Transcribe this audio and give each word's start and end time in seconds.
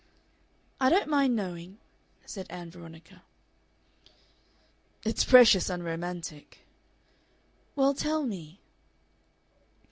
"I 0.79 0.89
don't 0.89 1.07
mind 1.07 1.35
knowing," 1.35 1.77
said 2.25 2.47
Ann 2.49 2.71
Veronica. 2.71 3.21
"It's 5.05 5.23
precious 5.23 5.69
unromantic." 5.69 6.65
"Well, 7.75 7.93
tell 7.93 8.23
me." 8.23 8.59